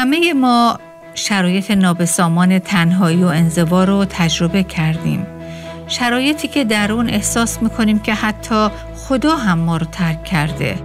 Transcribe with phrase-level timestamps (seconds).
[0.00, 0.78] همه ما
[1.14, 5.26] شرایط نابسامان تنهایی و انزوا رو تجربه کردیم.
[5.86, 10.76] شرایطی که در اون احساس می‌کنیم که حتی خدا هم ما رو ترک کرده.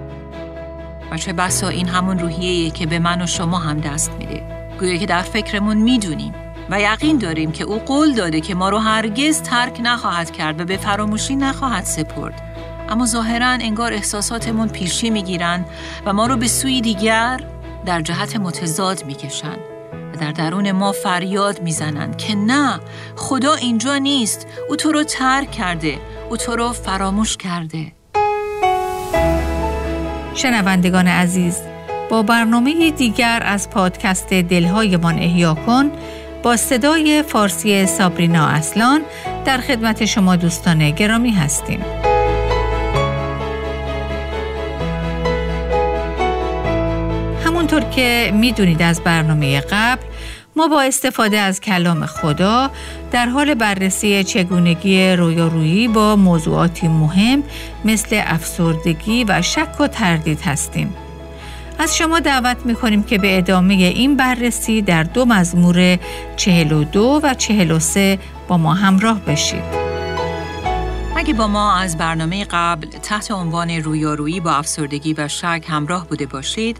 [1.11, 4.43] و چه بسا این همون روحیه که به من و شما هم دست میده.
[4.79, 6.33] گویا که در فکرمون می‌دونیم
[6.69, 10.65] و یقین داریم که او قول داده که ما رو هرگز ترک نخواهد کرد و
[10.65, 12.41] به فراموشی نخواهد سپرد.
[12.89, 15.65] اما ظاهرا انگار احساساتمون پیشی می‌گیرن
[16.05, 17.39] و ما رو به سوی دیگر
[17.85, 19.57] در جهت متضاد می‌کشن
[20.13, 22.79] و در درون ما فریاد می‌زنن که نه
[23.15, 25.97] خدا اینجا نیست او تو رو ترک کرده
[26.29, 27.91] او تو رو فراموش کرده
[30.35, 31.57] شنوندگان عزیز
[32.09, 35.91] با برنامه دیگر از پادکست دلهایمان احیا کن
[36.43, 39.01] با صدای فارسی سابرینا اصلان
[39.45, 42.04] در خدمت شما دوستان گرامی هستیم.
[47.65, 50.01] همونطور که می‌دونید از برنامه قبل
[50.55, 52.69] ما با استفاده از کلام خدا
[53.11, 57.43] در حال بررسی چگونگی رویارویی با موضوعاتی مهم
[57.85, 60.93] مثل افسردگی و شک و تردید هستیم.
[61.79, 65.97] از شما دعوت می کنیم که به ادامه این بررسی در دو مزمور
[66.35, 69.94] 42 و 43 با ما همراه بشید.
[71.17, 76.25] اگه با ما از برنامه قبل تحت عنوان رویارویی با افسردگی و شک همراه بوده
[76.25, 76.77] باشید،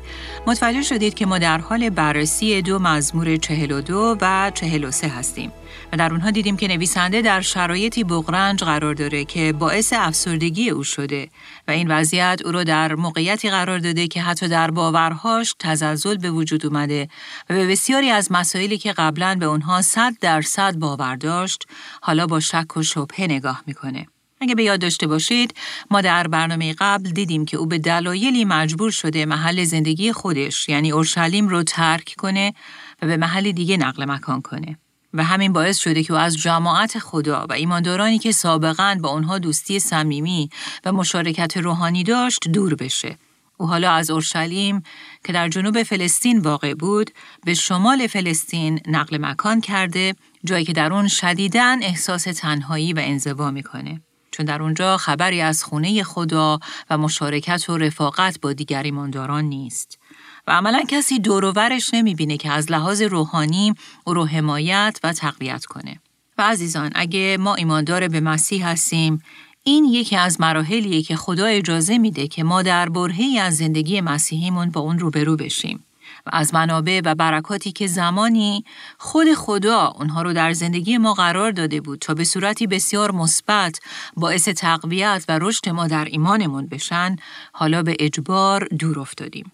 [0.48, 5.52] متوجه شدید که ما در حال بررسی دو مزمور 42 و 43 هستیم.
[5.94, 10.84] و در اونها دیدیم که نویسنده در شرایطی بغرنج قرار داره که باعث افسردگی او
[10.84, 11.30] شده
[11.68, 16.32] و این وضعیت او را در موقعیتی قرار داده که حتی در باورهاش تزلزل به
[16.32, 17.08] وجود اومده
[17.50, 21.64] و به بسیاری از مسائلی که قبلا به اونها صد درصد باور داشت
[22.02, 24.06] حالا با شک و شبهه نگاه می‌کنه.
[24.42, 25.54] اگه به یاد داشته باشید
[25.92, 30.92] ما در برنامه قبل دیدیم که او به دلایلی مجبور شده محل زندگی خودش یعنی
[30.92, 32.54] اورشلیم رو ترک کنه
[33.02, 34.78] و به محل دیگه نقل مکان کنه
[35.16, 39.40] و همین باعث شده که او از جماعت خدا و ایماندارانی که سابقا با اونها
[39.40, 40.50] دوستی صمیمی
[40.86, 43.18] و مشارکت روحانی داشت دور بشه
[43.58, 44.84] او حالا از اورشلیم
[45.24, 47.12] که در جنوب فلسطین واقع بود
[47.46, 53.52] به شمال فلسطین نقل مکان کرده جایی که در اون شدیداً احساس تنهایی و انزوا
[53.52, 54.02] می‌کنه
[54.32, 56.60] چون در اونجا خبری از خونه خدا
[56.90, 60.00] و مشارکت و رفاقت با دیگر ایمانداران نیست.
[60.48, 63.74] و عملا کسی دوروورش نمی‌بینه که از لحاظ روحانی
[64.04, 66.00] او رو حمایت و تقویت کنه.
[66.38, 69.22] و عزیزان اگه ما ایماندار به مسیح هستیم
[69.64, 74.70] این یکی از مراحلیه که خدا اجازه میده که ما در برهی از زندگی مسیحیمون
[74.70, 75.86] با اون روبرو بشیم.
[76.26, 78.66] و از منابع و برکاتی که زمانی
[78.98, 83.80] خود خدا اونها رو در زندگی ما قرار داده بود تا به صورتی بسیار مثبت
[84.16, 87.16] باعث تقویت و رشد ما در ایمانمون بشن
[87.54, 89.52] حالا به اجبار دور افتادیم.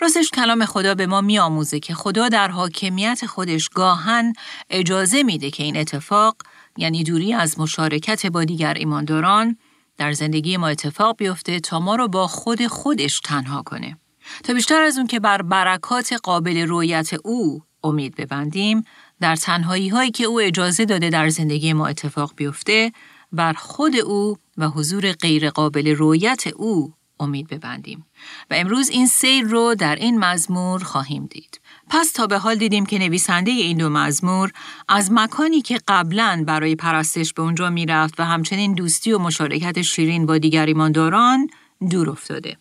[0.00, 4.32] راستش کلام خدا به ما میآموزه که خدا در حاکمیت خودش گاهن
[4.70, 6.36] اجازه میده که این اتفاق
[6.76, 9.56] یعنی دوری از مشارکت با دیگر ایمانداران
[9.98, 13.98] در زندگی ما اتفاق بیفته تا ما رو با خود خودش تنها کنه.
[14.44, 18.82] تا بیشتر از اون که بر برکات قابل رویت او امید ببندیم
[19.20, 22.92] در تنهایی هایی که او اجازه داده در زندگی ما اتفاق بیفته
[23.32, 28.06] بر خود او و حضور غیرقابل رویت او امید ببندیم
[28.50, 31.60] و امروز این سیر رو در این مزمور خواهیم دید.
[31.90, 34.52] پس تا به حال دیدیم که نویسنده این دو مزمور
[34.88, 40.26] از مکانی که قبلا برای پرستش به اونجا می‌رفت و همچنین دوستی و مشارکت شیرین
[40.26, 41.48] با دیگر ایمانداران
[41.90, 42.56] دور افتاده.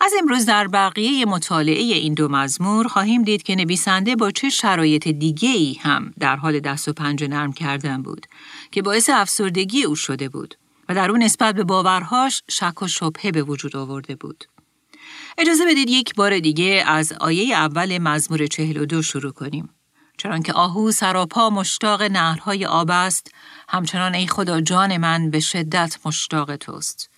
[0.00, 5.08] از امروز در بقیه مطالعه این دو مزمور خواهیم دید که نویسنده با چه شرایط
[5.08, 8.26] دیگه ای هم در حال دست و پنجه نرم کردن بود
[8.70, 10.54] که باعث افسردگی او شده بود
[10.90, 14.44] و در اون نسبت به باورهاش شک و شبهه به وجود آورده بود.
[15.38, 18.46] اجازه بدید یک بار دیگه از آیه اول مزمور
[18.88, 19.68] دو شروع کنیم.
[20.18, 23.30] چرا آهو سراپا مشتاق نهرهای آب است
[23.68, 27.10] همچنان ای خدا جان من به شدت مشتاق توست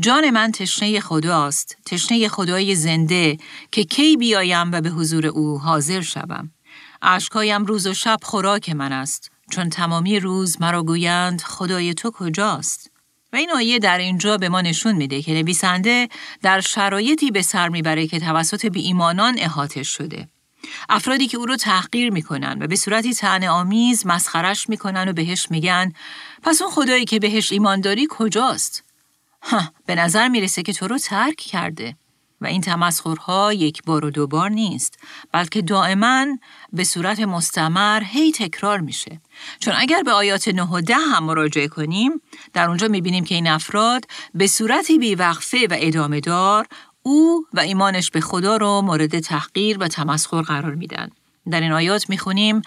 [0.00, 3.38] جان من تشنه خداست تشنه خدای زنده
[3.72, 6.50] که کی بیایم و به حضور او حاضر شوم
[7.02, 12.91] اشکایم روز و شب خوراک من است چون تمامی روز مرا گویند خدای تو کجاست
[13.32, 16.08] و این آیه در اینجا به ما نشون میده که نویسنده
[16.42, 20.28] در شرایطی به سر می‌بره که توسط بی ایمانان احاطه شده.
[20.88, 25.50] افرادی که او رو تحقیر می‌کنن و به صورتی تنه آمیز مسخرش می‌کنن و بهش
[25.50, 25.92] میگن
[26.42, 28.84] پس اون خدایی که بهش ایمانداری کجاست؟
[29.42, 31.96] ها به نظر می‌رسه که تو رو ترک کرده.
[32.42, 34.98] و این تمسخرها یک بار و دو بار نیست
[35.32, 36.26] بلکه دائما
[36.72, 39.20] به صورت مستمر هی تکرار میشه
[39.58, 42.10] چون اگر به آیات 9 و 10 هم مراجعه کنیم
[42.52, 44.04] در اونجا می‌بینیم که این افراد
[44.34, 46.66] به صورتی بیوقفه و ادامه دار
[47.02, 51.08] او و ایمانش به خدا رو مورد تحقیر و تمسخر قرار میدن
[51.50, 52.62] در این آیات می‌خونیم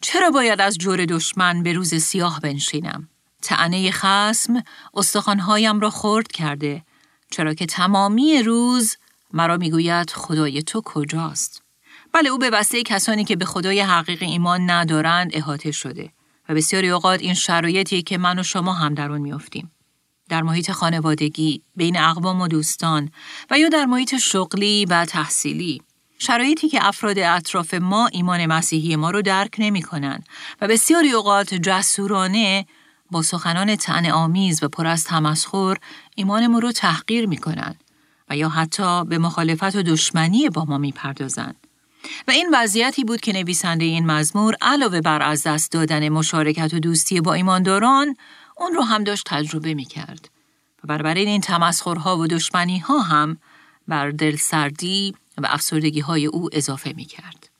[0.00, 3.08] چرا باید از جور دشمن به روز سیاه بنشینم؟
[3.42, 4.62] تعنه خسم
[4.94, 6.82] استخوانهایم را خرد کرده
[7.30, 8.96] چرا که تمامی روز
[9.32, 11.62] مرا می‌گوید خدای تو کجاست؟
[12.12, 16.12] بله او به وسیله کسانی که به خدای حقیقی ایمان ندارند احاطه شده
[16.48, 19.70] و بسیاری اوقات این شرایطی که من و شما هم در اون میافتیم.
[20.28, 23.10] در محیط خانوادگی، بین اقوام و دوستان
[23.50, 25.82] و یا در محیط شغلی و تحصیلی.
[26.18, 30.22] شرایطی که افراد اطراف ما ایمان مسیحی ما رو درک نمی کنن
[30.60, 32.66] و بسیاری اوقات جسورانه
[33.10, 35.76] با سخنان تن آمیز و پر از تمسخر
[36.14, 37.76] ایمان ما رو تحقیر می کنن
[38.30, 41.54] و یا حتی به مخالفت و دشمنی با ما می پردازن.
[42.28, 46.80] و این وضعیتی بود که نویسنده این مزمور علاوه بر از دست دادن مشارکت و
[46.80, 48.16] دوستی با ایمانداران
[48.56, 50.28] اون رو هم داشت تجربه می کرد.
[50.84, 53.38] و برابر این تمسخرها و دشمنی ها هم
[53.88, 57.50] بر دلسردی و افسردگی های او اضافه می کرد.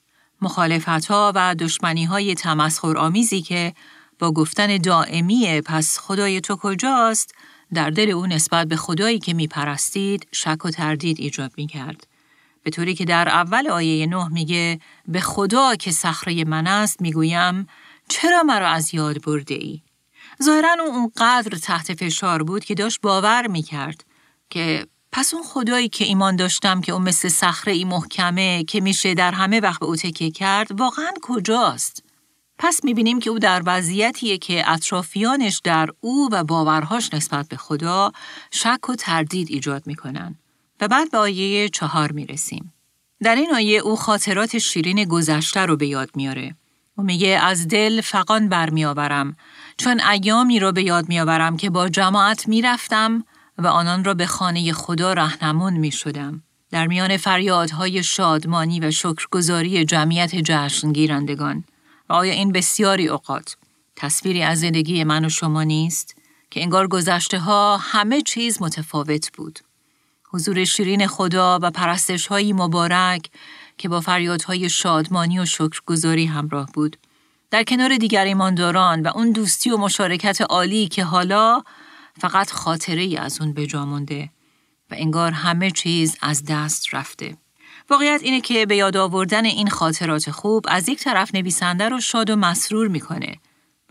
[0.42, 3.74] مخالفت ها و دشمنی های تمسخر آمیزی که
[4.18, 7.34] با گفتن دائمی پس خدای تو کجاست
[7.74, 12.06] در دل او نسبت به خدایی که می پرستید شک و تردید ایجاد می کرد.
[12.62, 17.66] به طوری که در اول آیه نه میگه به خدا که صخره من است می‌گویم
[18.08, 19.82] چرا مرا از یاد برده ای؟
[20.42, 24.04] ظاهرا او اونقدر تحت فشار بود که داشت باور می‌کرد
[24.50, 29.14] که پس اون خدایی که ایمان داشتم که اون مثل صخره ای محکمه که میشه
[29.14, 32.02] در همه وقت به او تکیه کرد واقعا کجاست؟
[32.62, 38.12] پس می‌بینیم که او در وضعیتیه که اطرافیانش در او و باورهاش نسبت به خدا
[38.50, 40.38] شک و تردید ایجاد می‌کنن
[40.80, 42.72] و بعد به آیه چهار می‌رسیم.
[43.22, 46.54] در این آیه او خاطرات شیرین گذشته رو به یاد میاره.
[46.98, 49.36] او میگه از دل فقان برمیآورم
[49.76, 53.24] چون ایامی رو به یاد میآورم که با جماعت می‌رفتم
[53.58, 56.42] و آنان را به خانه خدا رهنمون می شدم.
[56.70, 61.64] در میان فریادهای شادمانی و شکرگزاری جمعیت جشن گیرندگان
[62.10, 63.56] و آیا این بسیاری اوقات
[63.96, 66.16] تصویری از زندگی من و شما نیست
[66.50, 69.58] که انگار گذشته ها همه چیز متفاوت بود.
[70.32, 73.30] حضور شیرین خدا و پرستش های مبارک
[73.78, 76.96] که با فریادهای شادمانی و شکرگزاری همراه بود.
[77.50, 81.62] در کنار دیگر ایمانداران و اون دوستی و مشارکت عالی که حالا
[82.20, 84.30] فقط خاطره ای از اون بجا مونده
[84.90, 87.36] و انگار همه چیز از دست رفته.
[87.90, 92.30] واقعیت اینه که به یاد آوردن این خاطرات خوب از یک طرف نویسنده رو شاد
[92.30, 93.36] و مسرور می‌کنه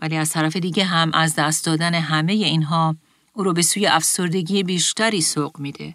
[0.00, 2.96] ولی از طرف دیگه هم از دست دادن همه اینها
[3.32, 5.94] او رو به سوی افسردگی بیشتری سوق میده.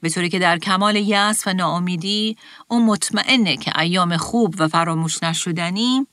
[0.00, 2.36] به طوری که در کمال یأس و ناامیدی
[2.68, 6.06] او مطمئنه که ایام خوب و فراموش نشدنی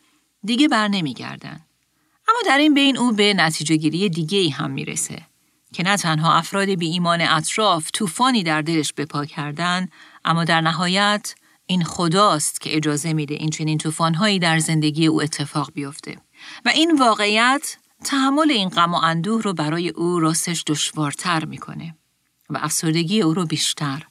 [0.43, 1.59] دیگه بر نمیگردن.
[2.27, 5.21] اما در این بین او به نتیجه گیری دیگه ای هم می‌رسه
[5.73, 9.87] که نه تنها افراد بی ایمان اطراف طوفانی در دلش بپا کردن
[10.25, 11.35] اما در نهایت
[11.65, 16.17] این خداست که اجازه میده این چنین طوفانهایی در زندگی او اتفاق بیفته.
[16.65, 21.95] و این واقعیت تحمل این غم و اندوه رو برای او راستش دشوارتر می‌کنه
[22.49, 24.07] و افسردگی او رو بیشتر.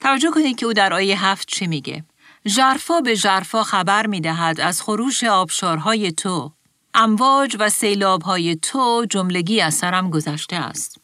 [0.00, 2.04] توجه کنید که او در آیه هفت چی میگه؟
[2.48, 6.52] ژرفا به ژرفا خبر می‌دهد از خروش آبشارهای تو
[6.94, 11.00] امواج و سیلابهای تو جملگی از سرم گذشته است.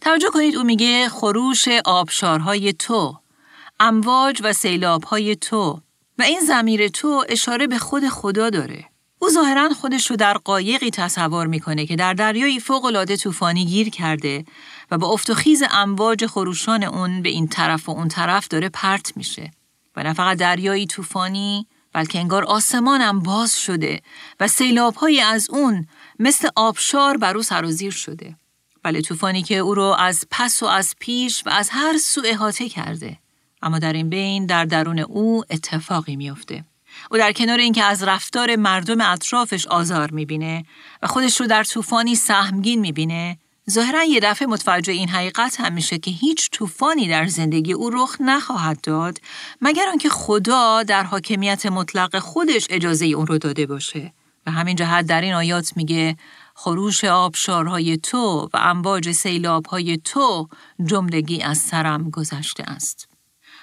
[0.00, 3.18] توجه کنید او میگه خروش آبشارهای تو.
[3.80, 5.80] امواج و سیلابهای تو
[6.18, 8.84] و این زمیر تو اشاره به خود خدا داره.
[9.18, 14.44] او ظاهرا خودش رو در قایقی تصور می‌کنه که در دریایی فوقالعاده طوفانی گیر کرده
[14.90, 18.68] و با افت و خیز امواج خروشان اون به این طرف و اون طرف داره
[18.68, 19.50] پرت میشه.
[19.96, 24.00] و نه فقط دریایی طوفانی بلکه انگار آسمانم باز شده
[24.40, 25.86] و سیلابهایی از اون
[26.18, 28.36] مثل آبشار بر او سرازیر شده.
[28.82, 32.68] بله طوفانی که او رو از پس و از پیش و از هر سو احاطه
[32.68, 33.18] کرده.
[33.66, 36.64] اما در این بین در درون او اتفاقی میافته.
[37.10, 40.64] او در کنار اینکه از رفتار مردم اطرافش آزار می‌بینه
[41.02, 43.38] و خودش رو در طوفانی سهمگین می‌بینه
[43.70, 48.16] ظاهرا یه دفعه متوجه این حقیقت هم میشه که هیچ طوفانی در زندگی او رخ
[48.20, 49.20] نخواهد داد
[49.60, 54.12] مگر آنکه خدا در حاکمیت مطلق خودش اجازه اون رو داده باشه
[54.46, 56.16] و همین جهت در این آیات میگه
[56.54, 60.48] خروش آبشارهای تو و امواج سیلابهای تو
[60.84, 63.15] جملگی از سرم گذشته است.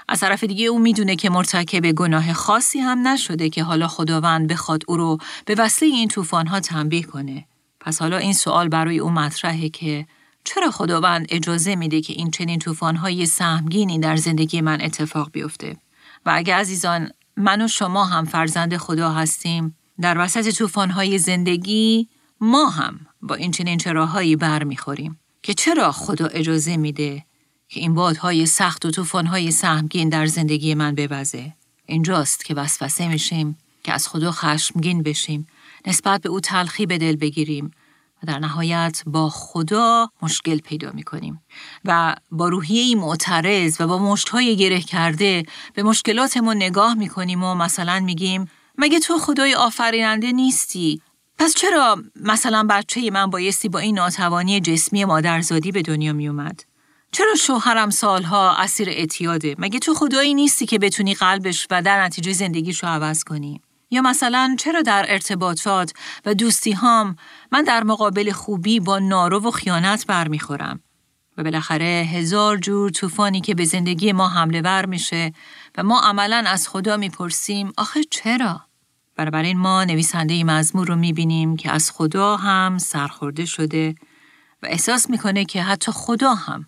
[0.08, 4.84] از طرف دیگه او می‌دونه که مرتکب گناه خاصی هم نشده که حالا خداوند بخواد
[4.88, 7.46] او رو به وسیله این طوفان‌ها تنبیه کنه.
[7.80, 10.06] پس حالا این سوال برای او مطرحه که
[10.44, 15.78] چرا خداوند اجازه میده که این چنین طوفان‌های سهمگینی در زندگی من اتفاق بیفته؟
[16.26, 22.08] و اگه عزیزان من و شما هم فرزند خدا هستیم در وسط طوفان‌های زندگی
[22.42, 27.26] ما هم با این چنین چراهایی بر می‌خوریم که چرا خدا اجازه میده
[27.74, 31.54] که این بادهای سخت و طوفانهای سهمگین در زندگی من بوزه.
[31.86, 35.48] اینجاست که وسوسه میشیم که از خدا خشمگین بشیم
[35.88, 37.72] نسبت به او تلخی به دل بگیریم
[38.24, 41.42] و در نهایت با خدا مشکل پیدا می کنیم
[41.86, 47.56] و با روحیه معترض و با مشتهای گره کرده به مشکلاتمون نگاه می کنیم و
[47.56, 51.02] مثلا میگیم مگه تو خدای آفریننده نیستی؟
[51.40, 56.73] پس چرا مثلا بچه من بایستی با این ناتوانی جسمی مادرزادی به دنیا می اومد؟
[57.14, 62.34] چرا شوهرم سالها اسیر اعتیاده؟ مگه تو خدایی نیستی که بتونی قلبش و در نتیجه
[62.34, 65.94] زندگیشو عوض کنی؟ یا مثلا چرا در ارتباطات
[66.26, 67.16] و دوستی هام
[67.52, 70.80] من در مقابل خوبی با نارو و خیانت برمیخورم
[71.38, 75.34] و بالاخره هزار جور طوفانی که به زندگی ما حمله ور میشه
[75.78, 78.62] و ما عملا از خدا می‌پرسیم آخه چرا؟
[79.18, 83.96] این ما نویسنده مزمور رو می‌بینیم که از خدا هم سرخورده شده
[84.64, 86.66] و احساس می‌کنه که حتی خدا هم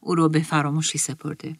[0.00, 1.56] او رو به فراموشی سپرده.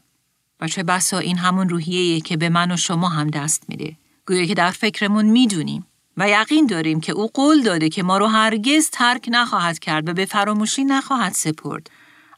[0.61, 3.97] و چه بسا این همون روحیه که به من و شما هم دست میده.
[4.27, 8.27] گویا که در فکرمون می‌دونیم و یقین داریم که او قول داده که ما رو
[8.27, 11.91] هرگز ترک نخواهد کرد و به فراموشی نخواهد سپرد.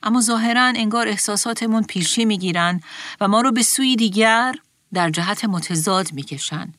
[0.03, 2.81] اما ظاهرا انگار احساساتمون پیشی می‌گیرن
[3.21, 4.55] و ما رو به سوی دیگر
[4.93, 6.73] در جهت متضاد می‌کشن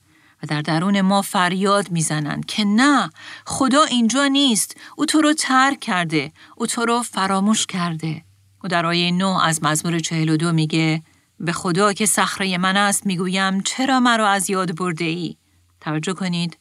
[0.43, 3.09] و در درون ما فریاد می‌زنن که نه
[3.45, 8.23] خدا اینجا نیست او تو رو ترک کرده او تو رو فراموش کرده
[8.63, 11.03] و در آیه 9 از مزمور 42 میگه
[11.39, 15.37] به خدا که صخره من است می‌گویم چرا مرا از یاد برده ای؟
[15.81, 16.57] توجه کنید.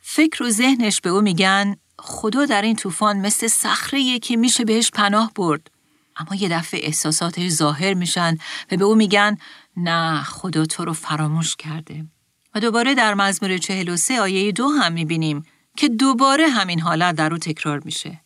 [0.00, 4.90] فکر و ذهنش به او میگن خدا در این طوفان مثل صخره که میشه بهش
[4.90, 5.70] پناه برد.
[6.16, 8.38] اما یه دفعه احساساتش ظاهر میشن
[8.72, 9.36] و به او میگن
[9.76, 12.06] نه خدا تو رو فراموش کرده.
[12.54, 17.38] و دوباره در مزمور 43 آیه دو هم می‌بینیم که دوباره همین حالت در او
[17.38, 18.20] تکرار میشه.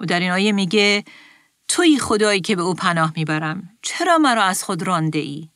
[0.00, 1.04] و در این آیه میگه
[1.72, 3.68] توی خدایی که به او پناه می‌برم.
[3.82, 5.48] چرا مرا از خود رانده ای؟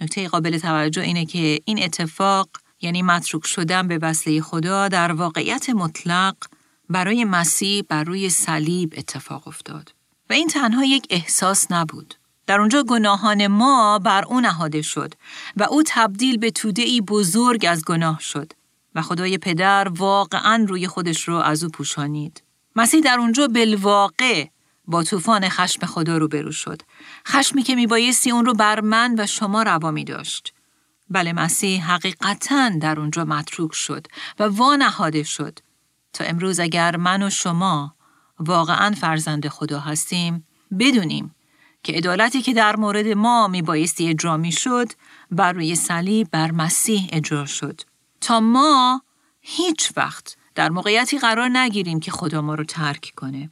[0.00, 2.48] نکته قابل توجه اینه که این اتفاق
[2.80, 6.36] یعنی متروک شدن به وصله خدا در واقعیت مطلق
[6.90, 9.94] برای مسیح بر روی صلیب اتفاق افتاد.
[10.30, 12.14] و این تنها یک احساس نبود.
[12.46, 15.14] در اونجا گناهان ما بر او نهاده شد
[15.56, 18.52] و او تبدیل به توده ای بزرگ از گناه شد
[18.94, 22.42] و خدای پدر واقعا روی خودش رو از او پوشانید.
[22.76, 24.46] مسیح در اونجا بالواقع
[24.86, 26.82] با طوفان خشم خدا رو برو شد.
[27.28, 30.54] خشمی که میبایستی اون رو بر من و شما روا می داشت.
[31.10, 34.06] بله مسیح حقیقتا در اونجا متروک شد
[34.38, 35.58] و وانهاده شد.
[36.12, 37.94] تا امروز اگر من و شما
[38.38, 40.46] واقعا فرزند خدا هستیم
[40.78, 41.34] بدونیم
[41.82, 44.88] که عدالتی که در مورد ما میبایستی اجرا می شد
[45.30, 47.80] بر روی صلیب بر مسیح اجرا شد.
[48.20, 49.02] تا ما
[49.40, 53.50] هیچ وقت در موقعیتی قرار نگیریم که خدا ما رو ترک کنه.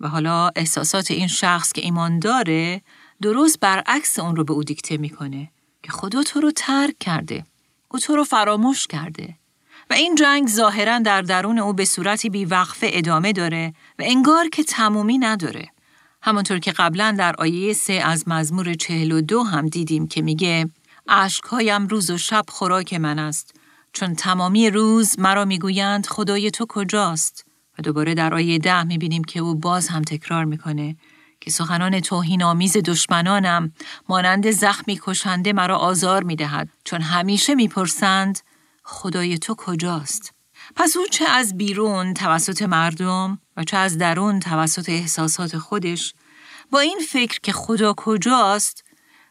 [0.00, 2.82] و حالا احساسات این شخص که ایمان داره
[3.22, 5.50] درست برعکس اون رو به او دیکته می‌کنه
[5.82, 7.44] که خدا تو رو ترک کرده.
[7.88, 9.34] او تو رو فراموش کرده.
[9.90, 14.64] و این جنگ ظاهرا در درون او به صورتی بیوقفه ادامه داره و انگار که
[14.64, 15.68] تمومی نداره.
[16.22, 20.68] همانطور که قبلا در آیه سه از مزمور چهل و دو هم دیدیم که میگه
[21.08, 23.54] عشقهایم روز و شب خوراک من است.
[23.92, 27.49] چون تمامی روز مرا می‌گویند خدای تو کجاست؟
[27.80, 30.96] دوباره در آیه ده می‌بینیم که او باز هم تکرار می‌کنه
[31.40, 33.72] که سخنان توهین آمیز دشمنانم
[34.08, 38.38] مانند زخمی کشنده مرا آزار می‌دهد چون همیشه می‌پرسند
[38.84, 40.34] خدای تو کجاست؟
[40.76, 46.14] پس او چه از بیرون توسط مردم و چه از درون توسط احساسات خودش
[46.70, 48.84] با این فکر که خدا کجاست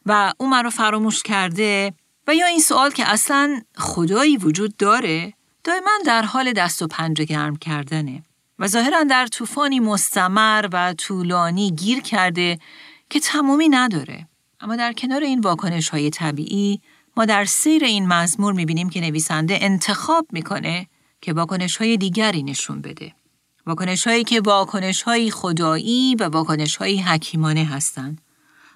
[0.06, 1.94] و او مرا فراموش کرده
[2.27, 7.25] و یا این سوال که اصلا خدایی وجود داره دائما در حال دست و پنجه
[7.25, 8.24] گرم کردنه.
[8.60, 12.60] و ظاهرا در طوفانی مستمر و طولانی گیر کرده
[13.10, 14.28] که تمومی نداره.
[14.62, 16.82] اما در کنار این واکنش های طبیعی
[17.18, 20.88] ما در سیر این مزمور می‌بینیم که نویسنده انتخاب می‌کنه
[21.22, 23.13] که واکنش های دیگری نشون بده.
[23.66, 28.22] واکنش هایی که واکنش های خدایی و واکنش های حکیمانه هستند.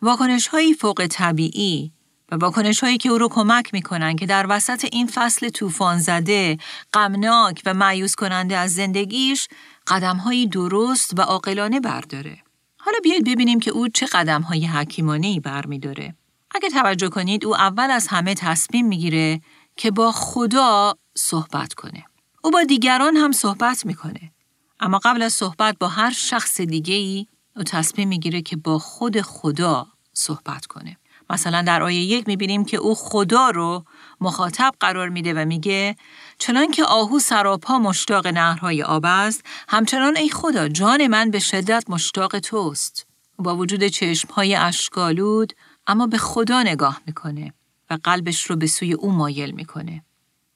[0.01, 1.91] واکنش های فوق طبیعی
[2.31, 6.57] و واکنش هایی که او رو کمک می‌کنن که در وسط این فصل طوفان زده،
[6.93, 9.47] غمناک و معیوس کننده از زندگیش
[9.87, 12.37] قدمهایی درست و عاقلانه برداره.
[12.79, 16.15] حالا بیاید ببینیم که او چه قدمهای حکیمانه ای برمیداره.
[16.51, 19.41] اگه توجه کنید او اول از همه تصمیم می‌گیره
[19.75, 22.05] که با خدا صحبت کنه.
[22.43, 24.31] او با دیگران هم صحبت می‌کنه.
[24.79, 29.21] اما قبل از صحبت با هر شخص دیگه ای او تصمیم می‌گیره که با خود
[29.21, 30.97] خدا صحبت کنه.
[31.29, 33.85] مثلا در آیه یک می‌بینیم که او خدا رو
[34.21, 35.95] مخاطب قرار میده و میگه
[36.43, 41.83] چنان که آهو سراپا مشتاق نهرهای آب است همچنان ای خدا جان من به شدت
[41.89, 43.07] مشتاق توست.
[43.39, 45.53] با وجود چشمهای اشکالود
[45.87, 47.53] اما به خدا نگاه می‌کنه
[47.89, 50.03] و قلبش رو به سوی او مایل می‌کنه.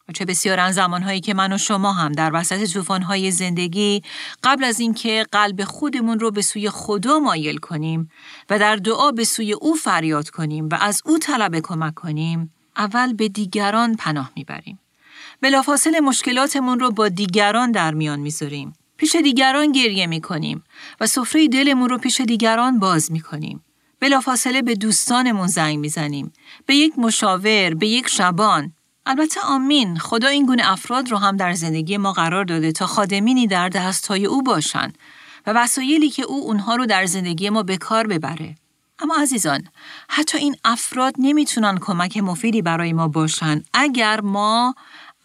[0.09, 4.01] و چه بسیار زمانهایی که من و شما هم در وسط طوفان‌های زندگی
[4.43, 8.11] قبل از اینکه قلب خودمون رو به سوی خدا مایل کنیم
[8.49, 13.13] و در دعا به سوی او فریاد کنیم و از او طلب کمک کنیم اول
[13.13, 14.79] به دیگران پناه می‌بریم.
[15.41, 18.73] بلافاصله مشکلاتمون رو با دیگران در میان می‌ذاریم.
[18.97, 20.63] پیش دیگران گریه می‌کنیم
[20.99, 23.63] و سفره دلمون رو پیش دیگران باز می‌کنیم.
[23.99, 26.33] بلافاصله به دوستانمون زنگ می‌زنیم.
[26.65, 28.73] به یک مشاور به یک شبان.
[29.05, 33.47] البته آمین خدا این گونه افراد رو هم در زندگی ما قرار داده تا خادمینی
[33.47, 34.97] در دستهای او باشند
[35.47, 38.55] و وسایلی که او اونها رو در زندگی ما به کار ببره.
[38.99, 39.67] اما عزیزان
[40.09, 43.63] حتی این افراد نمی‌تونن کمک مفیدی برای ما باشن.
[43.73, 44.75] اگر ما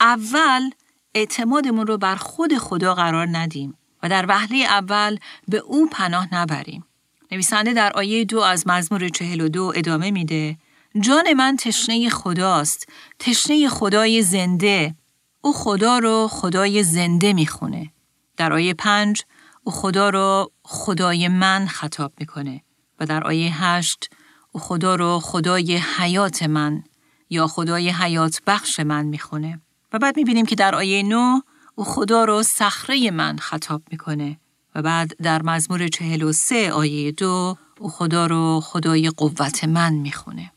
[0.03, 0.71] اول
[1.15, 5.17] اعتمادمون رو بر خود خدا قرار ندیم و در وهله اول
[5.49, 6.85] به او پناه نبریم.
[7.33, 10.59] نویسنده در آیه دو از مزمور چهل و دو ادامه میده
[11.01, 14.95] جان من تشنه خداست تشنه خدای زنده.
[15.41, 17.93] او خدا رو خدای زنده می‌خونه.
[18.37, 19.23] در آیه پنج
[19.65, 22.63] او خدا رو خدای من خطاب می‌کنه.
[23.01, 24.11] و در آیه هشت
[24.53, 26.85] او خدا رو خدای حیات من
[27.31, 29.61] یا خدای حیات بخش من می‌خونه.
[29.93, 31.41] و بعد می‌بینیم که در آیه نو
[31.75, 34.39] او خدا رو صخره من خطاب می‌کنه
[34.75, 39.93] و بعد در مزمور چهل و سه آیه دو او خدا رو خدای قوت من
[39.93, 40.53] می‌خونه.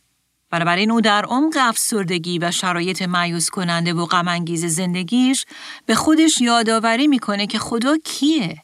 [0.50, 5.46] بنابراین او در عمق افسردگی و شرایط معیوس کننده و غمانگیز زندگیش
[5.86, 8.58] به خودش یادآوری می‌کنه که خدا کیه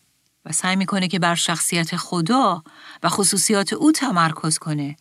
[0.45, 2.63] و سعی می‌کنه که بر شخصیت خدا
[3.03, 4.95] و خصوصیات او تمرکز کنه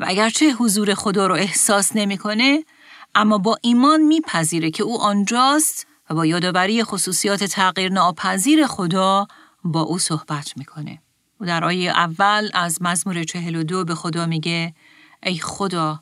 [0.00, 2.64] و اگرچه حضور خدا رو احساس نمی‌کنه
[3.14, 9.26] اما با ایمان میپذیره که او آنجاست و با یادآوری خصوصیات تغییر ناپذیر خدا
[9.64, 11.02] با او صحبت می‌کنه.
[11.40, 14.74] او در آیه اول از مزمور چهل و دو به خدا میگه
[15.22, 16.00] ای خدا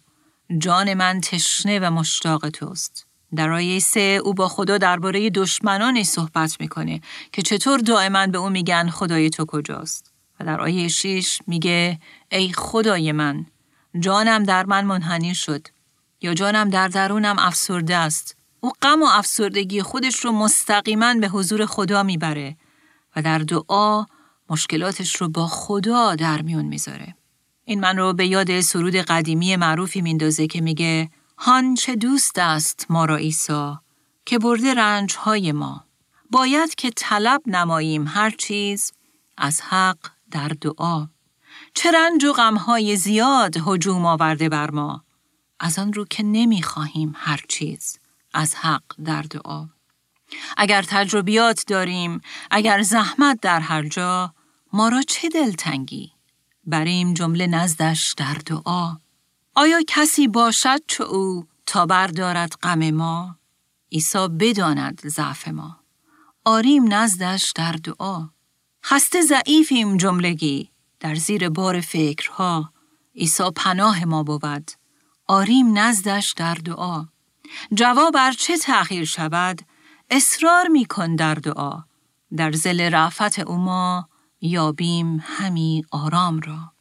[0.59, 3.07] جان من تشنه و مشتاق توست.
[3.37, 7.01] در آیه سه او با خدا درباره دشمنانی صحبت می‌کنه
[7.33, 10.13] که چطور دائما به او میگن خدای تو کجاست.
[10.41, 12.01] و در آیه 6 میگه
[12.33, 13.47] ای خدای من
[14.01, 15.69] جانم در من منحنی شد
[16.21, 21.67] یا جانم در درونم افسرده است او غم و افسردگی خودش رو مستقیما به حضور
[21.67, 22.57] خدا می‌بره
[23.17, 24.05] و در دعا
[24.51, 27.15] مشکلاتش رو با خدا در میون می‌ذاره.
[27.65, 32.87] این من رو به یاد سرود قدیمی معروفی میندازه که میگه هان چه دوست است
[32.91, 33.81] ما را ایسا
[34.27, 35.85] که برده رنج های ما.
[36.31, 38.93] باید که طلب نماییم هر چیز
[39.37, 39.99] از حق
[40.31, 41.07] در دعا.
[41.75, 45.05] چه رنج و غمهای زیاد هجوم آورده بر ما.
[45.61, 47.99] از آن رو که نمی‌خواهیم هر چیز
[48.35, 49.67] از حق در دعا.
[50.57, 54.35] اگر تجربیات داریم، اگر زحمت در هر جا،
[54.73, 56.13] ما را چه دلتنگی؟
[56.67, 58.97] بریم جمله نزدش در دعا.
[59.55, 63.37] آیا کسی باشد چو او تا بردارد غم ما؟
[63.93, 65.81] عیسی بداند ضعف ما.
[66.45, 68.29] آریم نزدش در دعا.
[68.85, 72.73] خسته ضعیفیم جملگی در زیر بار فکرها.
[73.17, 74.71] عیسی پناه ما بود.
[75.29, 77.05] آریم نزدش در دعا.
[77.75, 79.63] جواب بر چه تأخیر شود
[80.11, 81.83] اصرار می کن در دعا
[82.37, 84.09] در زل رفت او ما
[84.41, 86.73] یابیم همی آرام را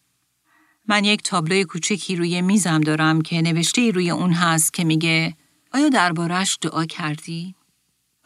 [0.87, 5.35] من یک تابلوی کوچکی روی میزم دارم که نوشته روی اون هست که میگه
[5.73, 7.55] آیا دربارش دعا کردی؟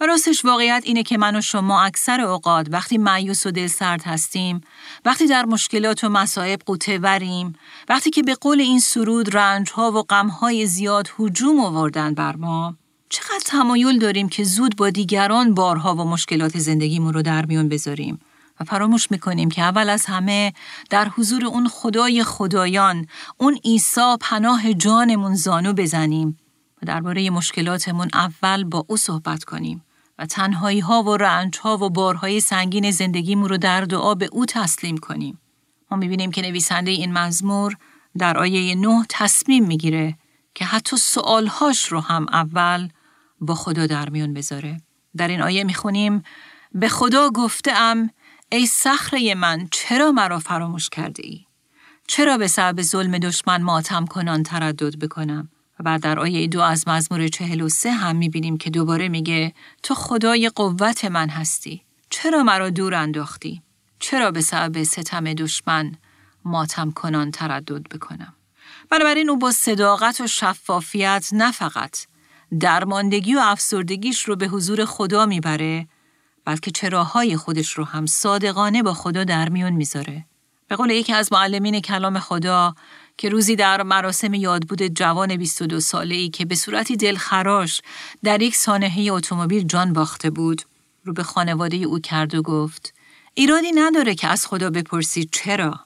[0.07, 4.61] راستش واقعیت اینه که من و شما اکثر اوقات وقتی معیوس و دل سرد هستیم،
[5.05, 7.55] وقتی در مشکلات و مصائب قوطه وریم،
[7.89, 12.75] وقتی که به قول این سرود رنجها و غمهای زیاد هجوم آوردن بر ما،
[13.09, 18.19] چقدر تمایل داریم که زود با دیگران بارها و مشکلات زندگیمون رو در میون بذاریم
[18.59, 20.53] و فراموش می‌کنیم که اول از همه
[20.89, 26.37] در حضور اون خدای خدایان اون عیسی پناه جانمون زانو بزنیم
[26.81, 29.83] و درباره مشکلاتمون اول با او صحبت کنیم.
[30.21, 34.45] و تنهایی ها و رنج ها و بارهای سنگین زندگیمون رو در دعا به او
[34.45, 35.39] تسلیم کنیم.
[35.91, 37.77] ما می‌بینیم که نویسنده این مزمور
[38.17, 40.17] در آیه نه تصمیم می‌گیره
[40.55, 42.89] که حتی سوالهاش رو هم اول
[43.39, 44.81] با خدا در میون بذاره.
[45.17, 46.23] در این آیه می‌خونیم
[46.71, 48.09] به خدا گفتم
[48.51, 51.45] ای صخره من چرا مرا فراموش کرده ای؟
[52.07, 55.49] چرا به سبب ظلم دشمن ماتم کنان تردد بکنم؟
[55.85, 59.95] و در آیه دو از مزمور چهل و سه هم می‌بینیم که دوباره میگه تو
[59.95, 61.81] خدای قوت من هستی.
[62.09, 63.61] چرا مرا دور انداختی؟
[63.99, 65.95] چرا به سبب ستم دشمن
[66.45, 68.33] ماتم کنان تردد بکنم؟
[68.89, 71.97] بنابراین او با صداقت و شفافیت نه فقط
[72.59, 75.87] درماندگی و افسردگیش رو به حضور خدا می‌بره
[76.45, 80.25] بلکه چراهای خودش رو هم صادقانه با خدا در میون می‌ذاره.
[80.67, 82.75] به قول یکی از معلمین کلام خدا
[83.17, 87.81] که روزی در مراسم یادبود جوان 22 ساله ای که به صورتی دلخراش
[88.23, 90.61] در یک سانحه اتومبیل جان باخته بود
[91.03, 92.93] رو به خانواده او کرد و گفت
[93.33, 95.79] ایرادی نداره که از خدا بپرسید چرا؟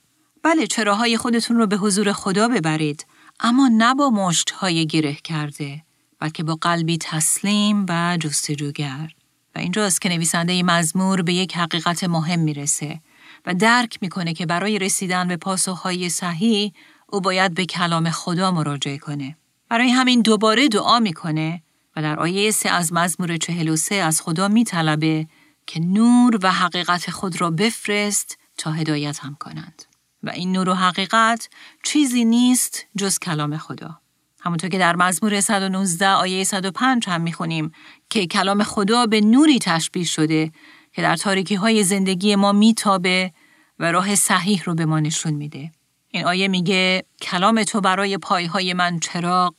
[0.44, 3.06] بله چراهای خودتون رو به حضور خدا ببرید
[3.40, 5.84] اما نه با مشت های گره کرده
[6.20, 9.12] بلکه با قلبی تسلیم و جستجوگر
[9.56, 13.00] و اینجاست که نویسنده مزمور به یک حقیقت مهم می‌رسه
[13.46, 16.74] و درک می‌کنه که برای رسیدن به پاسخهای صحیح
[17.08, 19.38] او باید به کلام خدا مراجعه کنه.
[19.70, 21.64] برای همین دوباره دعا می‌کنه
[21.96, 25.28] و در آیه سه از مزمور چهل و سه از خدا میطلبه
[25.68, 29.84] که نور و حقیقت خود را بفرست تا هدایت هم کنند.
[30.24, 31.50] و این نور و حقیقت
[31.84, 34.00] چیزی نیست جز کلام خدا.
[34.42, 37.72] همونطور که در مزمور 119 آیه 105 هم می‌خونیم
[38.10, 40.52] که کلام خدا به نوری تشبیه شده
[40.94, 43.34] که در تاریکی های زندگی ما میتابه
[43.80, 45.72] و راه صحیح رو به ما نشون میده.
[46.16, 49.54] این آیه میگه کلام تو برای پایهای من چراغ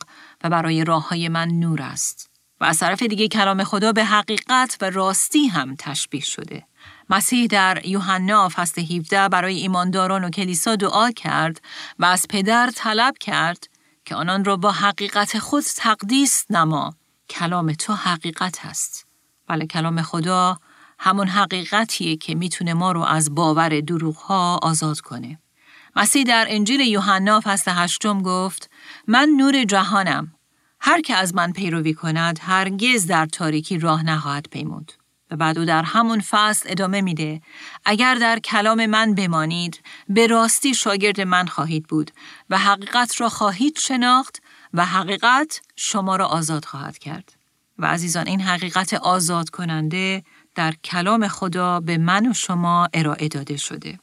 [0.45, 2.31] و برای راه های من نور است.
[2.61, 6.66] و از طرف دیگه کلام خدا به حقیقت و راستی هم تشبیه شده.
[7.11, 11.61] مسیح در یوحنا فصل 17 برای ایمانداران و کلیسا دعا کرد
[11.99, 13.69] و از پدر طلب کرد
[14.05, 16.95] که آنان را با حقیقت خود تقدیس نما
[17.29, 19.07] کلام تو حقیقت هست
[19.49, 20.59] بله کلام خدا
[20.99, 25.38] همون حقیقتیه که می‌تونه ما رو از باور دروغ ها آزاد کنه
[25.97, 28.71] مسیح در انجیل یوحنا فصل هشتم گفت
[29.07, 30.35] من نور جهانم.
[30.81, 34.93] هر که از من پیروی کند هرگز در تاریکی راه نخواهد پیمود.
[35.31, 37.41] و بعد او در همون فصل ادامه میده
[37.85, 42.11] اگر در کلام من بمانید به راستی شاگرد من خواهید بود
[42.51, 44.43] و حقیقت را خواهید شناخت
[44.75, 47.33] و حقیقت شما را آزاد خواهد کرد.
[47.79, 50.23] و عزیزان این حقیقت آزاد کننده
[50.55, 53.99] در کلام خدا به من و شما ارائه داده شده.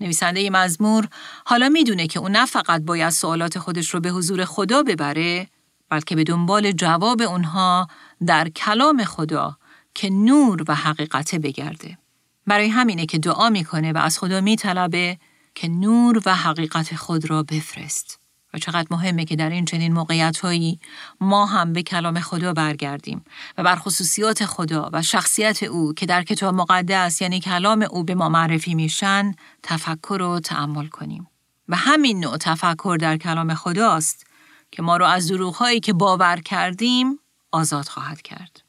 [0.00, 1.08] نویسنده مزمور
[1.46, 5.48] حالا می‌دونه که او نه فقط باید سوالات خودش رو به حضور خدا ببره
[5.88, 7.88] بلکه به دنبال جواب اونها
[8.26, 9.56] در کلام خدا
[9.94, 11.98] که نور و حقیقته بگرده.
[12.46, 15.18] برای همینه که دعا می‌کنه و از خدا میطلبه
[15.54, 18.19] که نور و حقیقت خود را بفرست.
[18.54, 20.80] و چقدر مهمه که در این چنین موقعیت هایی
[21.20, 23.24] ما هم به کلام خدا برگردیم
[23.58, 28.14] و بر خصوصیات خدا و شخصیت او که در کتاب مقدس یعنی کلام او به
[28.14, 31.26] ما معرفی میشن تفکر و تعمل کنیم.
[31.68, 34.26] و همین نوع تفکر در کلام خداست
[34.70, 37.18] که ما رو از دروغهایی که باور کردیم
[37.52, 38.62] آزاد خواهد کرد.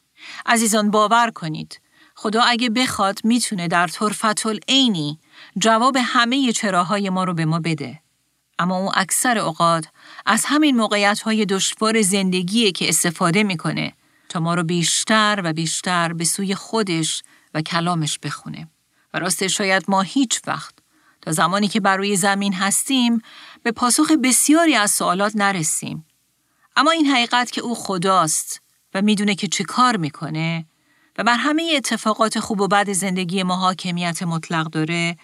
[0.45, 1.81] عزیزان باور کنید
[2.15, 5.19] خدا اگه بخواد می‌تونه در طرفت العینی
[5.57, 7.99] جواب همه چراهای ما رو به ما بده.
[8.61, 9.85] اما او اکثر اوقات
[10.25, 13.93] از همین موقعیت های دشوار زندگی که استفاده می‌کنه
[14.29, 18.67] تا ما رو بیشتر و بیشتر به سوی خودش و کلامش بخونه.
[19.13, 20.73] و راست شاید ما هیچ وقت
[21.21, 23.21] تا زمانی که بر روی زمین هستیم
[23.63, 26.05] به پاسخ بسیاری از سوالات نرسیم.
[26.75, 28.61] اما این حقیقت که او خداست
[28.93, 30.65] و می‌دونه که چه کار می‌کنه
[31.17, 35.17] و بر همه اتفاقات خوب و بد زندگی ما حاکمیت مطلق داره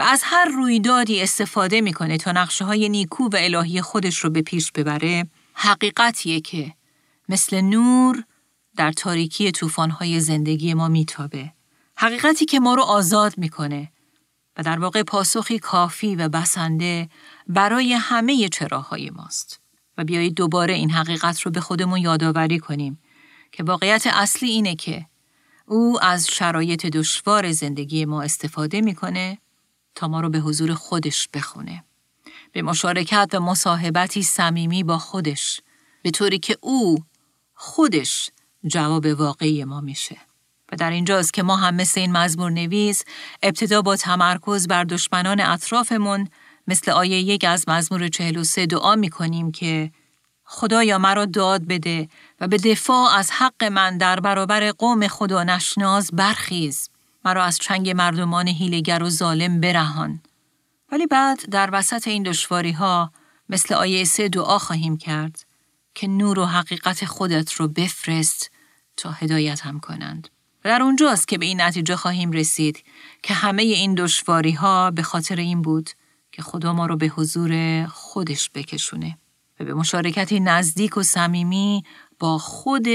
[0.00, 4.42] و از هر رویدادی استفاده می‌کنه تا نقشه های نیکو و الهی خودش رو به
[4.42, 6.74] پیش ببره حقیقتیه که
[7.28, 8.24] مثل نور
[8.76, 11.52] در تاریکی طوفان‌های زندگی ما میتابه.
[11.96, 13.92] حقیقتی که ما رو آزاد می‌کنه
[14.56, 17.08] و در واقع پاسخی کافی و بسنده
[17.46, 19.60] برای همه چراهای ماست.
[19.98, 23.00] و بیایید دوباره این حقیقت رو به خودمون یادآوری کنیم
[23.52, 25.06] که واقعیت اصلی اینه که
[25.66, 29.38] او از شرایط دشوار زندگی ما استفاده می‌کنه
[30.08, 31.84] ما رو به حضور خودش بخونه.
[32.52, 35.60] به مشارکت و مصاحبتی صمیمی با خودش
[36.02, 37.04] به طوری که او
[37.54, 38.30] خودش
[38.66, 40.16] جواب واقعی ما میشه.
[40.72, 43.04] و در اینجاست که ما هم مثل این مزمور نویس
[43.42, 46.28] ابتدا با تمرکز بر دشمنان اطرافمون
[46.66, 49.90] مثل آیه یک از مزمور 43 دعا می کنیم که
[50.44, 52.08] خدایا مرا داد بده
[52.40, 56.90] و به دفاع از حق من در برابر قوم خدا نشناز برخیز
[57.24, 60.20] مرا از چنگ مردمان هیلگر و ظالم برهان
[60.92, 63.12] ولی بعد در وسط این دشواری ها
[63.48, 65.44] مثل آیه سه دعا خواهیم کرد
[65.94, 68.50] که نور و حقیقت خودت رو بفرست
[68.96, 70.28] تا هدایت هم کنند
[70.64, 72.84] و در اونجاست که به این نتیجه خواهیم رسید
[73.22, 75.90] که همه این دشواری ها به خاطر این بود
[76.32, 79.18] که خدا ما رو به حضور خودش بکشونه
[79.60, 81.84] و به مشارکتی نزدیک و صمیمی
[82.18, 82.86] با خود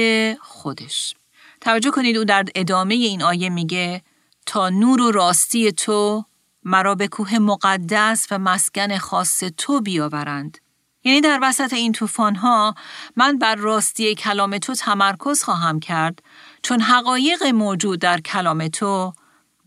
[0.41, 1.15] خودش.
[1.61, 4.01] توجه کنید او در ادامه این آیه میگه
[4.45, 6.25] تا نور و راستی تو
[6.63, 10.57] مرا به کوه مقدس و مسکن خاص تو بیاورند.
[11.03, 12.75] یعنی در وسط این طوفان ها
[13.15, 16.23] من بر راستی کلام تو تمرکز خواهم کرد
[16.61, 19.13] چون حقایق موجود در کلام تو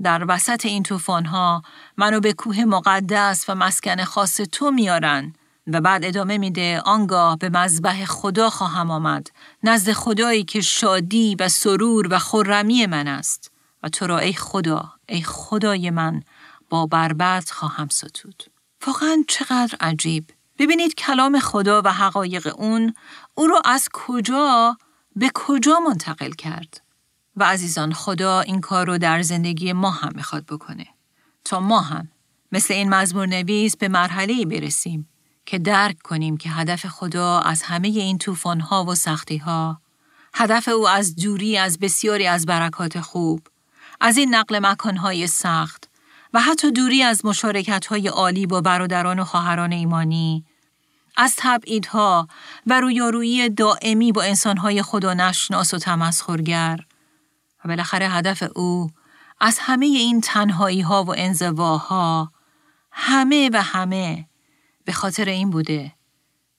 [0.03, 1.63] در وسط این طوفان ها
[1.97, 5.33] منو به کوه مقدس و مسکن خاص تو میارن
[5.67, 9.31] و بعد ادامه میده آنگاه به مذبح خدا خواهم آمد
[9.63, 14.93] نزد خدایی که شادی و سرور و خرمی من است و تو را ای خدا
[15.09, 16.23] ای خدای من
[16.71, 18.45] با بربت خواهم ستود.
[18.87, 20.31] واقعا چقدر عجیب.
[20.59, 22.95] ببینید کلام خدا و حقایق اون
[23.35, 24.77] او رو از کجا
[25.17, 26.81] به کجا منتقل کرد.
[27.37, 30.87] و عزیزان خدا این کار رو در زندگی ما هم می‌خواد بکنه.
[31.45, 32.09] تا ما هم.
[32.53, 35.09] مثل این مزمور نویس به مرحله برسیم
[35.47, 38.19] که درک کنیم که هدف خدا از همه این
[38.61, 38.95] ها و
[39.45, 39.81] ها،
[40.35, 43.41] هدف او از دوری از بسیاری از برکات خوب،
[44.01, 45.89] از این نقل های سخت
[46.35, 47.23] و حتی دوری از
[47.91, 50.45] های عالی با برادران و خواهران ایمانی،
[51.17, 52.29] از تبعیدها
[52.67, 56.81] و رویارویی دائمی با انسانهای خدا نشناس و تمسخرگر
[57.65, 58.91] و بالاخره هدف او
[59.41, 62.33] از همه این تنهایی ها و انزواها
[62.93, 64.29] همه و همه
[64.85, 65.93] به خاطر این بوده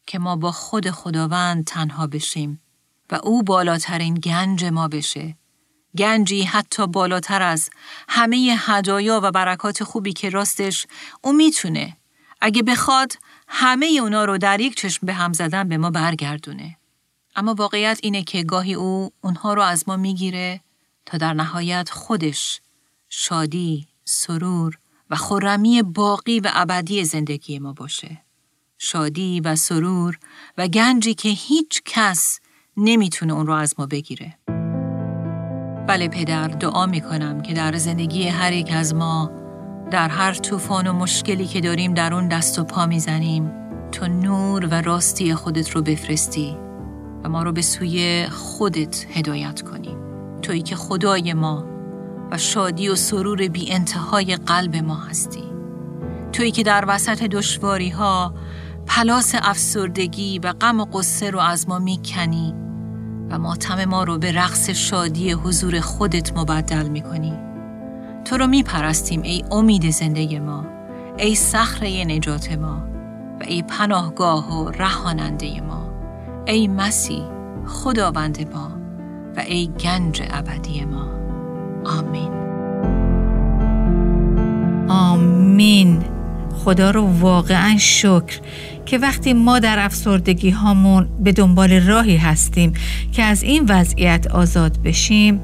[0.08, 2.62] که ما با خود خداوند تنها بشیم
[3.12, 5.38] و او بالاترین گنج ما بشه.
[5.98, 7.70] گنجی حتی بالاتر از
[8.10, 10.88] همه هدایا و برکات خوبی که راستش
[11.22, 11.98] او می‌تونه
[12.42, 13.14] اگه بخواد
[13.48, 16.78] همه اونا رو در یک چشم به هم زدن به ما برگردونه.
[17.36, 20.62] اما واقعیت اینه که گاهی او اونها رو از ما می‌گیره
[21.06, 22.62] تا در نهایت خودش
[23.10, 24.78] شادی، سرور
[25.10, 28.22] و خورمی باقی و ابدی زندگی ما باشه.
[28.78, 30.20] شادی و سرور
[30.58, 32.40] و گنجی که هیچ کس
[32.78, 34.38] نمی‌تونه اون رو از ما بگیره.
[35.90, 39.32] بله پدر دعا می‌کنم که در زندگی هر یک از ما
[39.92, 43.52] در هر طوفان و مشکلی که داریم در اون دست و پا می‌زنیم
[43.92, 46.58] تو نور و راستی خودت رو بفرستی
[47.24, 49.96] و ما رو به سوی خودت هدایت کنی.
[50.42, 51.66] تویی که خدای ما
[52.32, 55.44] و شادی و سرور بی انتهای قلب ما هستی.
[56.34, 58.34] تویی که در وسط دشواری ها
[58.86, 62.69] پلاس افسردگی و غم و قصه رو از ما می‌کنی.
[63.32, 67.34] و ماتم ما رو به رقص شادی حضور خودت مبدل می‌کنی.
[68.26, 70.66] تو رو میپرستیم ای امید زنده ما
[71.18, 72.84] ای صخره نجات ما
[73.40, 75.90] و ای پناهگاه و رهاننده ما.
[76.48, 77.24] ای مسیح
[77.68, 78.72] خداوند ما
[79.36, 81.10] و ای گنج ابدی ما.
[81.86, 82.32] آمین.
[84.90, 86.19] آمین.
[86.54, 88.40] خدا رو واقعا شکر
[88.86, 92.74] که وقتی ما در افسردگی هامون به دنبال راهی هستیم
[93.12, 95.42] که از این وضعیت آزاد بشیم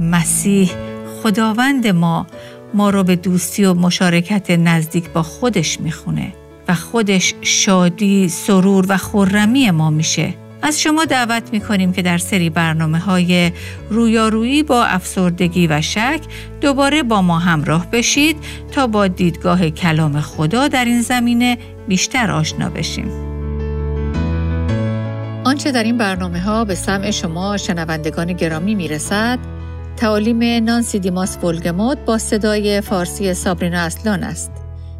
[0.00, 0.70] مسیح
[1.22, 2.26] خداوند ما
[2.74, 6.32] ما رو به دوستی و مشارکت نزدیک با خودش می‌خونه
[6.68, 10.34] و خودش شادی، سرور و خورمی ما میشه.
[10.62, 13.52] از شما دعوت می کنیم که در سری برنامه های
[13.90, 16.20] رویارویی با افسردگی و شک
[16.60, 18.36] دوباره با ما همراه بشید
[18.72, 23.28] تا با دیدگاه کلام خدا در این زمینه بیشتر آشنا بشیم.
[25.44, 29.38] آنچه در این برنامه ها به سمع شما شنوندگان گرامی می رسد،
[29.96, 34.57] تعالیم نانسی دیماس ولگموت با صدای فارسی سابرینا اصلان است.